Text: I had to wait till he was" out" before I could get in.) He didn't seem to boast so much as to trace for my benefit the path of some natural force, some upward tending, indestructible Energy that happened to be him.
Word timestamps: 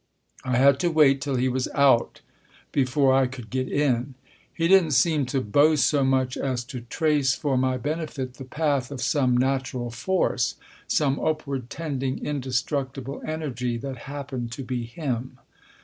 I 0.43 0.57
had 0.57 0.79
to 0.79 0.89
wait 0.89 1.21
till 1.21 1.35
he 1.35 1.47
was" 1.47 1.67
out" 1.91 2.21
before 2.71 3.13
I 3.13 3.27
could 3.27 3.51
get 3.51 3.71
in.) 3.71 4.15
He 4.51 4.67
didn't 4.67 4.93
seem 4.97 5.27
to 5.27 5.41
boast 5.41 5.85
so 5.87 6.03
much 6.03 6.37
as 6.37 6.63
to 6.73 6.81
trace 6.81 7.35
for 7.35 7.55
my 7.55 7.77
benefit 7.77 8.33
the 8.33 8.43
path 8.45 8.89
of 8.89 8.99
some 8.99 9.37
natural 9.37 9.91
force, 9.91 10.55
some 10.87 11.19
upward 11.19 11.69
tending, 11.69 12.25
indestructible 12.25 13.21
Energy 13.27 13.77
that 13.77 13.97
happened 14.09 14.51
to 14.53 14.63
be 14.63 14.85
him. 14.85 15.37